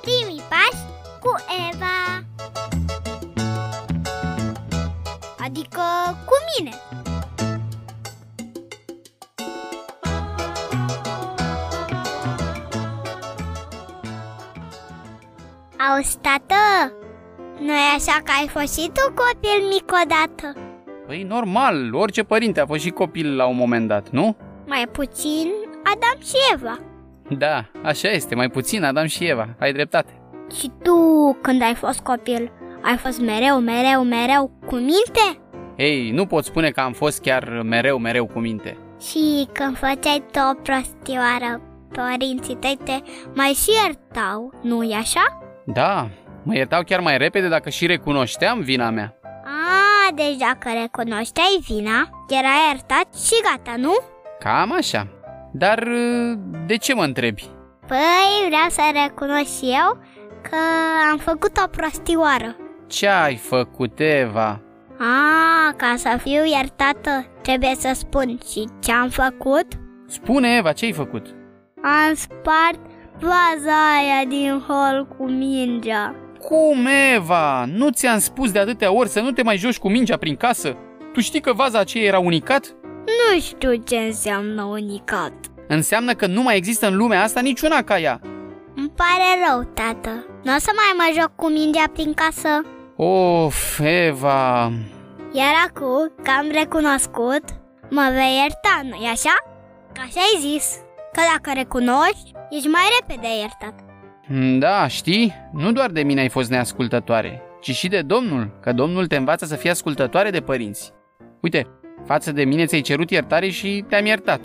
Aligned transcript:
Primii 0.00 0.42
pași 0.48 0.84
cu 1.20 1.34
Eva 1.70 2.24
Adică 5.44 5.80
cu 6.24 6.34
mine 6.58 6.76
Auzi, 15.90 16.18
tată, 16.18 16.92
nu 17.58 17.72
e 17.72 17.94
așa 17.96 18.20
că 18.24 18.32
ai 18.40 18.48
fost 18.48 18.80
și 18.80 18.90
tu 18.92 19.12
copil 19.14 19.68
mic 19.68 19.92
odată? 20.04 20.60
Păi 21.06 21.22
normal, 21.22 21.94
orice 21.94 22.22
părinte 22.22 22.60
a 22.60 22.66
fost 22.66 22.82
și 22.82 22.90
copil 22.90 23.36
la 23.36 23.46
un 23.46 23.56
moment 23.56 23.88
dat, 23.88 24.08
nu? 24.10 24.36
Mai 24.66 24.88
puțin 24.92 25.50
Adam 25.84 26.20
și 26.24 26.36
Eva 26.52 26.78
Da, 27.28 27.64
așa 27.82 28.08
este, 28.08 28.34
mai 28.34 28.48
puțin 28.48 28.84
Adam 28.84 29.06
și 29.06 29.24
Eva, 29.24 29.48
ai 29.58 29.72
dreptate. 29.72 30.20
Și 30.58 30.70
tu, 30.82 30.96
când 31.42 31.62
ai 31.62 31.74
fost 31.74 32.00
copil, 32.00 32.52
ai 32.82 32.96
fost 32.96 33.20
mereu, 33.20 33.58
mereu, 33.60 34.02
mereu 34.02 34.50
cu 34.66 34.74
minte? 34.74 35.40
Ei, 35.76 36.10
nu 36.10 36.26
pot 36.26 36.44
spune 36.44 36.70
că 36.70 36.80
am 36.80 36.92
fost 36.92 37.20
chiar 37.20 37.62
mereu, 37.64 37.98
mereu 37.98 38.26
cu 38.26 38.38
minte. 38.38 38.76
Și 39.00 39.48
când 39.52 39.76
făceai 39.76 40.24
tu 40.30 40.38
o 40.50 40.54
prostioară, 40.62 41.60
părinții 41.92 42.56
tăi 42.56 42.78
te 42.84 43.00
mai 43.34 43.52
și 43.52 43.70
iertau, 43.84 44.52
nu-i 44.62 44.92
așa? 44.92 45.42
Da, 45.64 46.08
mă 46.42 46.54
iertau 46.54 46.82
chiar 46.82 47.00
mai 47.00 47.18
repede 47.18 47.48
dacă 47.48 47.70
și 47.70 47.86
recunoșteam 47.86 48.60
vina 48.60 48.90
mea. 48.90 49.14
A, 49.44 50.12
deci 50.14 50.36
dacă 50.36 50.68
recunoșteai 50.80 51.58
vina, 51.66 52.24
era 52.28 52.48
iertat 52.68 53.14
și 53.14 53.34
gata, 53.42 53.76
nu? 53.76 53.94
Cam 54.42 54.72
așa. 54.72 55.06
Dar 55.52 55.88
de 56.66 56.76
ce 56.76 56.94
mă 56.94 57.04
întrebi? 57.04 57.44
Păi, 57.86 58.46
vreau 58.46 58.68
să 58.68 58.80
recunosc 58.92 59.58
și 59.58 59.64
eu 59.64 59.98
că 60.42 60.56
am 61.12 61.18
făcut 61.18 61.56
o 61.64 61.68
prostioară. 61.68 62.56
Ce 62.86 63.08
ai 63.08 63.36
făcut, 63.36 63.92
Eva? 64.00 64.60
A, 64.98 65.72
ca 65.76 65.94
să 65.96 66.18
fiu 66.22 66.44
iertată, 66.44 67.26
trebuie 67.42 67.74
să 67.78 67.90
spun 67.94 68.38
și 68.52 68.68
ce 68.80 68.92
am 68.92 69.08
făcut? 69.08 69.66
Spune, 70.06 70.56
Eva, 70.56 70.72
ce 70.72 70.84
ai 70.84 70.92
făcut? 70.92 71.26
Am 71.82 72.14
spart 72.14 72.80
vaza 73.20 73.94
aia 73.96 74.24
din 74.28 74.62
hol 74.66 75.06
cu 75.16 75.24
mingea. 75.28 76.14
Cum, 76.40 76.86
Eva? 77.14 77.64
Nu 77.64 77.90
ți-am 77.90 78.18
spus 78.18 78.52
de 78.52 78.58
atâtea 78.58 78.92
ori 78.92 79.08
să 79.08 79.20
nu 79.20 79.30
te 79.30 79.42
mai 79.42 79.56
joci 79.56 79.78
cu 79.78 79.88
mingea 79.88 80.16
prin 80.16 80.36
casă? 80.36 80.76
Tu 81.12 81.20
știi 81.20 81.40
că 81.40 81.52
vaza 81.52 81.78
aceea 81.78 82.04
era 82.04 82.18
unicat? 82.18 82.76
Nu 83.06 83.40
știu 83.40 83.74
ce 83.74 83.96
înseamnă 83.96 84.62
unicat. 84.62 85.32
Înseamnă 85.68 86.12
că 86.12 86.26
nu 86.26 86.42
mai 86.42 86.56
există 86.56 86.86
în 86.86 86.96
lumea 86.96 87.22
asta 87.22 87.40
niciuna 87.40 87.82
ca 87.82 87.98
ea. 87.98 88.20
Îmi 88.74 88.92
pare 88.96 89.46
rău, 89.48 89.62
tată. 89.62 90.26
Nu 90.42 90.54
o 90.54 90.58
să 90.58 90.70
mai 90.74 90.92
mă 90.96 91.20
joc 91.20 91.34
cu 91.36 91.48
mingea 91.50 91.84
prin 91.92 92.12
casă. 92.14 92.62
Of, 92.96 93.80
Eva... 93.82 94.72
Iar 95.32 95.54
acum 95.68 96.12
că 96.22 96.30
am 96.38 96.46
recunoscut, 96.52 97.44
mă 97.90 98.10
vei 98.12 98.36
ierta, 98.40 98.80
nu-i 98.82 99.08
așa? 99.12 99.34
Că 99.92 100.00
așa 100.04 100.20
ai 100.20 100.40
zis, 100.40 100.76
că 101.12 101.20
dacă 101.34 101.58
recunoști, 101.58 102.32
ești 102.50 102.68
mai 102.68 102.82
repede 103.00 103.26
iertat. 103.40 103.74
Da, 104.58 104.86
știi, 104.86 105.34
nu 105.52 105.72
doar 105.72 105.90
de 105.90 106.02
mine 106.02 106.20
ai 106.20 106.28
fost 106.28 106.50
neascultătoare, 106.50 107.42
ci 107.60 107.70
și 107.70 107.88
de 107.88 108.02
Domnul, 108.02 108.58
că 108.60 108.72
Domnul 108.72 109.06
te 109.06 109.16
învață 109.16 109.44
să 109.44 109.56
fii 109.56 109.70
ascultătoare 109.70 110.30
de 110.30 110.40
părinți. 110.40 110.92
Uite, 111.40 111.66
față 112.04 112.32
de 112.32 112.44
mine 112.44 112.66
ți-ai 112.66 112.80
cerut 112.80 113.10
iertare 113.10 113.48
și 113.48 113.84
te-am 113.88 114.06
iertat. 114.06 114.40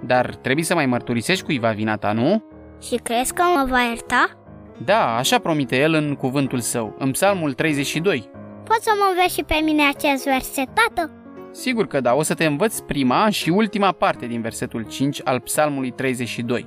Dar 0.00 0.34
trebuie 0.34 0.64
să 0.64 0.74
mai 0.74 0.86
mărturisești 0.86 1.44
cuiva 1.44 1.70
vina 1.70 1.96
ta, 1.96 2.12
nu? 2.12 2.44
Și 2.82 2.96
crezi 3.02 3.32
că 3.32 3.42
mă 3.42 3.66
va 3.68 3.80
ierta? 3.80 4.30
Da, 4.84 5.16
așa 5.16 5.38
promite 5.38 5.78
el 5.78 5.94
în 5.94 6.14
cuvântul 6.14 6.60
său, 6.60 6.94
în 6.98 7.10
psalmul 7.10 7.52
32. 7.52 8.30
Poți 8.64 8.84
să 8.84 8.90
mă 8.98 9.06
înveți 9.10 9.34
și 9.34 9.42
pe 9.42 9.60
mine 9.64 9.82
acest 9.88 10.24
verset, 10.24 10.68
tată? 10.74 11.10
Sigur 11.52 11.86
că 11.86 12.00
da, 12.00 12.14
o 12.14 12.22
să 12.22 12.34
te 12.34 12.44
învăț 12.44 12.78
prima 12.78 13.30
și 13.30 13.50
ultima 13.50 13.92
parte 13.92 14.26
din 14.26 14.40
versetul 14.40 14.82
5 14.82 15.20
al 15.24 15.40
psalmului 15.40 15.90
32. 15.90 16.66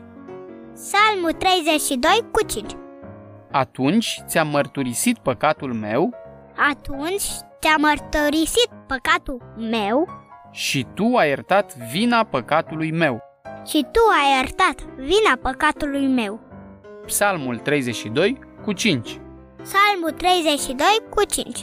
Psalmul 0.73 1.31
32 1.31 2.11
cu 2.31 2.46
5 2.46 2.72
Atunci 3.51 4.22
ți-am 4.28 4.47
mărturisit 4.47 5.17
păcatul 5.17 5.73
meu 5.73 6.13
Atunci 6.69 7.23
ți-am 7.59 7.81
mărturisit 7.81 8.69
păcatul 8.88 9.53
meu 9.69 10.19
și 10.51 10.87
tu 10.93 11.15
ai 11.15 11.27
iertat 11.27 11.75
vina 11.91 12.23
păcatului 12.23 12.91
meu. 12.91 13.21
și 13.67 13.85
tu 13.91 13.99
ai 14.21 14.35
iertat 14.35 14.81
vina 14.95 15.37
păcatului 15.41 16.07
meu. 16.07 16.39
Psalmul 17.05 17.57
32 17.57 18.39
cu 18.63 18.73
5. 18.73 19.19
Psalmul 19.61 20.11
32 20.17 20.85
cu 21.09 21.23
5 21.23 21.59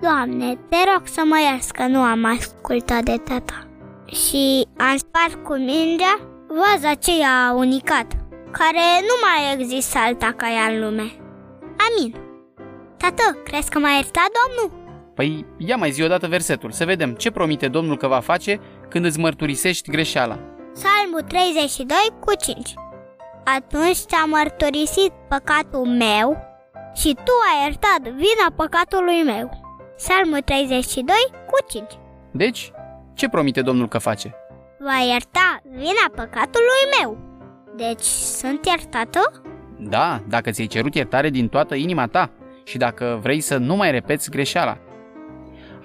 Doamne, 0.00 0.54
te 0.68 0.76
rog 0.94 1.06
să 1.06 1.22
mă 1.24 1.38
ierți 1.50 1.72
că 1.72 1.86
nu 1.86 2.00
am 2.00 2.24
ascultat 2.24 3.02
de 3.02 3.16
tata 3.16 3.66
și 4.06 4.66
am 4.76 4.96
spart 4.96 5.44
cu 5.44 5.54
mingea 5.54 6.20
vaza 6.48 6.90
aceea 6.90 7.52
unicat, 7.56 8.06
care 8.50 8.86
nu 9.00 9.14
mai 9.22 9.52
există 9.54 9.98
alta 9.98 10.32
ca 10.36 10.50
ea 10.50 10.72
în 10.74 10.80
lume. 10.80 11.12
Amin. 11.86 12.14
Tată, 12.96 13.38
crezi 13.44 13.70
că 13.70 13.78
m-a 13.78 13.90
iertat 13.90 14.28
Domnul? 14.38 14.77
Păi 15.18 15.46
ia 15.56 15.76
mai 15.76 15.90
zi 15.90 16.02
odată 16.02 16.26
versetul, 16.26 16.70
să 16.70 16.84
vedem 16.84 17.14
ce 17.14 17.30
promite 17.30 17.68
Domnul 17.68 17.96
că 17.96 18.06
va 18.06 18.20
face 18.20 18.60
când 18.88 19.04
îți 19.04 19.18
mărturisești 19.18 19.90
greșeala. 19.90 20.38
Psalmul 20.72 21.20
32 21.28 21.96
cu 22.20 22.34
5 22.34 22.74
Atunci 23.56 23.96
ți-a 23.96 24.24
mărturisit 24.24 25.12
păcatul 25.28 25.86
meu 25.86 26.36
și 26.94 27.14
tu 27.14 27.32
ai 27.50 27.62
iertat 27.64 28.00
vina 28.02 28.48
păcatului 28.56 29.22
meu. 29.24 29.50
Psalmul 29.96 30.40
32 30.40 31.14
cu 31.46 31.64
5 31.68 31.84
Deci, 32.32 32.72
ce 33.14 33.28
promite 33.28 33.62
Domnul 33.62 33.88
că 33.88 33.98
face? 33.98 34.34
Va 34.78 34.98
ierta 35.12 35.60
vina 35.62 36.06
păcatului 36.14 36.82
meu. 37.00 37.18
Deci 37.76 38.04
sunt 38.40 38.66
iertată? 38.66 39.42
Da, 39.78 40.22
dacă 40.28 40.50
ți-ai 40.50 40.66
cerut 40.66 40.94
iertare 40.94 41.28
din 41.30 41.48
toată 41.48 41.74
inima 41.74 42.06
ta 42.06 42.30
și 42.64 42.76
dacă 42.78 43.18
vrei 43.22 43.40
să 43.40 43.56
nu 43.56 43.76
mai 43.76 43.90
repeți 43.90 44.30
greșeala. 44.30 44.78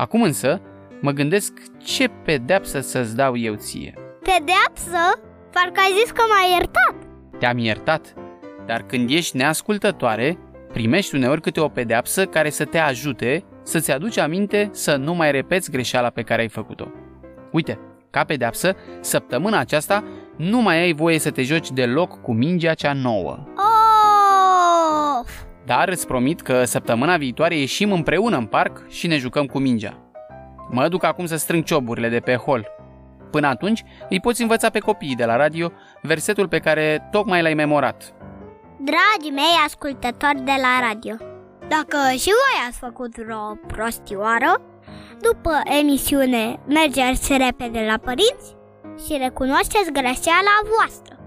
Acum 0.04 0.22
însă, 0.22 0.62
mă 1.02 1.12
gândesc 1.12 1.54
ce 1.84 2.08
pedeapsă 2.08 2.80
să-ți 2.80 3.16
dau 3.16 3.38
eu 3.38 3.54
ție. 3.54 3.94
Pedeapsă? 4.20 5.20
Parcă 5.52 5.80
ai 5.80 6.00
zis 6.02 6.12
că 6.12 6.22
m-ai 6.30 6.52
iertat. 6.52 6.96
Te-am 7.40 7.58
iertat, 7.58 8.14
dar 8.66 8.82
când 8.82 9.10
ești 9.10 9.38
neascultătoare, 9.38 10.38
primești 10.74 11.16
uneori 11.16 11.42
câte 11.42 11.60
o 11.60 11.68
pedeapsă 11.68 12.26
care 12.26 12.50
să 12.50 12.66
te 12.66 12.78
ajute 12.78 13.44
să-ți 13.64 13.92
aduci 13.92 14.18
aminte 14.18 14.70
să 14.72 14.96
nu 14.96 15.14
mai 15.14 15.32
repeți 15.32 15.72
greșeala 15.72 16.10
pe 16.10 16.22
care 16.22 16.42
ai 16.42 16.50
făcut-o. 16.50 16.88
Uite, 17.52 17.80
ca 18.10 18.24
pedeapsă, 18.24 18.76
săptămâna 19.00 19.60
aceasta 19.60 20.04
nu 20.38 20.62
mai 20.62 20.82
ai 20.82 20.94
voie 20.94 21.20
să 21.20 21.32
te 21.32 21.42
joci 21.42 21.72
deloc 21.72 22.22
cu 22.22 22.34
mingea 22.34 22.74
cea 22.74 22.94
nouă. 22.94 23.40
Of! 25.64 25.70
Dar 25.70 25.90
îți 25.90 26.08
promit 26.08 26.42
că 26.42 26.64
săptămâna 26.64 27.18
viitoare 27.18 27.58
ieșim 27.58 27.92
împreună 27.92 28.38
în 28.38 28.46
parc 28.46 28.90
și 28.90 29.08
ne 29.08 29.18
jucăm 29.18 29.46
cu 29.46 29.60
mingea. 29.60 29.98
Mă 30.70 30.88
duc 30.88 31.04
acum 31.04 31.26
să 31.26 31.36
strâng 31.36 31.64
cioburile 31.64 32.10
de 32.10 32.20
pe 32.20 32.36
hol. 32.36 32.68
Până 33.32 33.48
atunci, 33.48 33.84
îi 34.10 34.20
poți 34.20 34.42
învăța 34.42 34.70
pe 34.70 34.80
copiii 34.80 35.16
de 35.16 35.26
la 35.26 35.36
radio 35.36 35.72
versetul 36.02 36.48
pe 36.48 36.60
care 36.60 37.08
tocmai 37.12 37.42
l-ai 37.42 37.54
memorat. 37.54 38.14
Dragii 38.80 39.34
mei 39.34 39.62
ascultători 39.66 40.42
de 40.44 40.54
la 40.62 40.88
radio, 40.88 41.16
dacă 41.68 41.98
și 42.18 42.30
voi 42.42 42.68
ați 42.68 42.78
făcut 42.78 43.16
vreo 43.16 43.58
prostioară, 43.68 44.62
după 45.22 45.62
emisiune 45.82 46.60
mergeți 46.68 47.38
repede 47.38 47.86
la 47.88 47.98
părinți 47.98 48.56
și 49.06 49.18
recunoașteți 49.18 49.92
greșeala 49.92 50.56
voastră. 50.78 51.18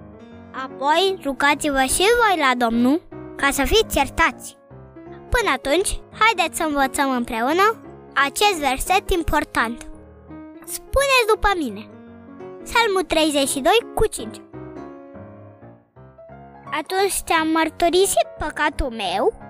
Apoi 0.64 1.18
rugați-vă 1.24 1.80
și 1.80 2.04
voi 2.20 2.38
la 2.38 2.66
Domnul 2.66 3.00
ca 3.36 3.50
să 3.50 3.64
fiți 3.64 3.96
iertați. 3.96 4.56
Până 5.04 5.50
atunci, 5.54 6.00
haideți 6.18 6.56
să 6.56 6.62
învățăm 6.62 7.10
împreună 7.10 7.80
acest 8.14 8.58
verset 8.60 9.10
important. 9.10 9.86
Spuneți 10.64 11.28
după 11.34 11.48
mine. 11.56 11.88
Psalmul 12.62 13.02
32 13.02 13.72
cu 13.94 14.06
5 14.06 14.40
Atunci 16.70 17.12
ți-am 17.24 17.48
mărturisit 17.48 18.26
păcatul 18.38 18.90
meu 18.90 19.44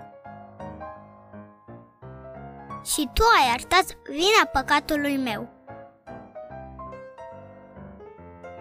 și 2.84 3.08
tu 3.12 3.22
ai 3.38 3.48
iertat 3.48 3.86
vina 4.04 4.44
păcatului 4.52 5.16
meu. 5.16 5.48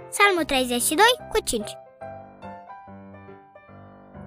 Psalmul 0.09 0.43
32 0.43 1.03
cu 1.31 1.39
5 1.43 1.77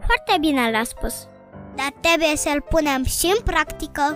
Foarte 0.09 0.37
bine 0.41 0.71
l-a 0.71 0.83
spus, 0.85 1.29
dar 1.75 1.93
trebuie 2.01 2.37
să-l 2.37 2.61
punem 2.69 3.05
și 3.05 3.27
în 3.27 3.43
practică. 3.45 4.07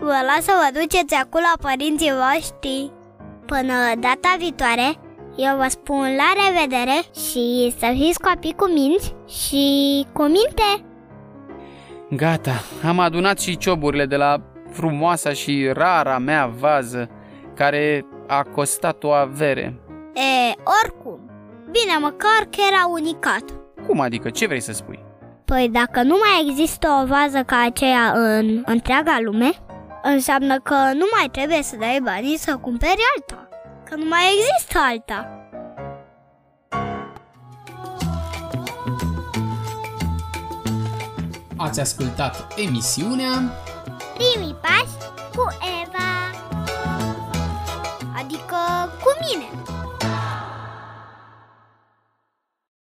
Vă 0.00 0.18
las 0.28 0.44
să 0.44 0.52
vă 0.62 0.80
duceți 0.80 1.14
acolo 1.14 1.44
la 1.54 1.68
părinții 1.68 2.12
voștri. 2.22 2.92
Până 3.46 3.74
data 3.98 4.34
viitoare, 4.38 4.88
Eu 5.36 5.56
vă 5.56 5.66
spun 5.68 6.06
la 6.16 6.30
revedere 6.42 6.98
și 7.28 7.74
să 7.78 7.86
fiți 7.92 8.20
copii 8.20 8.54
cu 8.54 8.68
minți 8.68 9.14
și 9.28 9.66
cu 10.12 10.22
minte! 10.22 10.84
Gata, 12.10 12.62
am 12.88 12.98
adunat 12.98 13.40
și 13.40 13.56
cioburile 13.56 14.06
de 14.06 14.16
la 14.16 14.42
frumoasa 14.70 15.32
și 15.32 15.70
rara 15.72 16.18
mea 16.18 16.46
vază, 16.46 17.10
care 17.54 18.06
a 18.26 18.42
costat 18.42 19.04
o 19.04 19.10
avere. 19.10 19.80
E, 20.14 20.54
oricum, 20.82 21.20
bine 21.70 21.96
măcar 22.00 22.40
că 22.50 22.60
era 22.72 22.86
unicat. 22.86 23.44
Cum 23.86 24.00
adică? 24.00 24.30
Ce 24.30 24.46
vrei 24.46 24.60
să 24.60 24.72
spui? 24.72 24.97
Păi 25.48 25.68
dacă 25.68 26.02
nu 26.02 26.16
mai 26.20 26.48
există 26.48 26.88
o 27.02 27.06
vază 27.06 27.42
ca 27.42 27.60
aceea 27.66 28.12
în 28.14 28.62
întreaga 28.64 29.18
lume, 29.20 29.50
înseamnă 30.02 30.58
că 30.58 30.74
nu 30.74 31.04
mai 31.16 31.28
trebuie 31.32 31.62
să 31.62 31.76
dai 31.76 32.00
banii 32.02 32.38
să 32.38 32.56
cumperi 32.56 33.02
alta, 33.16 33.48
că 33.84 33.96
nu 33.96 34.04
mai 34.08 34.22
există 34.36 34.78
alta. 34.88 35.32
Ați 41.56 41.80
ascultat 41.80 42.54
emisiunea 42.56 43.30
Primii 44.14 44.56
pași 44.62 44.96
cu 45.34 45.46
Eva 45.82 46.38
Adică 48.18 48.56
cu 49.02 49.10
mine 49.20 49.48